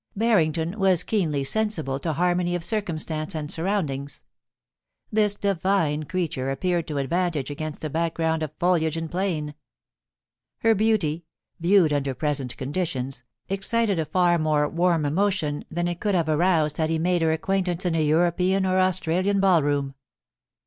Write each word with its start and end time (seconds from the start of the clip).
Barrington 0.15 0.79
was 0.79 1.03
keenly 1.03 1.43
sensible 1.43 1.99
to 1.99 2.13
harmony 2.13 2.55
of 2.55 2.63
circum 2.63 2.97
stance 2.97 3.35
and 3.35 3.51
surroundings. 3.51 4.23
This 5.11 5.35
divine 5.35 6.05
creature 6.05 6.49
appeared 6.49 6.87
to 6.87 6.97
advantage 6.97 7.51
against 7.51 7.83
a 7.85 7.89
background 7.91 8.41
of 8.41 8.51
foliage 8.57 8.97
and 8.97 9.11
plain. 9.11 9.53
Her 10.61 10.73
beauty, 10.73 11.25
viewed 11.59 11.93
under 11.93 12.15
present 12.15 12.57
conditions, 12.57 13.23
excited 13.47 13.99
a 13.99 14.05
far 14.05 14.39
more 14.39 14.67
warm 14.67 15.05
emotion 15.05 15.65
than 15.69 15.87
it 15.87 15.99
could 15.99 16.15
have 16.15 16.29
aroused 16.29 16.77
had 16.77 16.89
he 16.89 16.97
made 16.97 17.21
her 17.21 17.31
acquaintance 17.31 17.85
in 17.85 17.93
a 17.93 18.03
European 18.03 18.65
or 18.65 18.79
Australian 18.79 19.39
ball 19.39 19.61
room. 19.61 19.93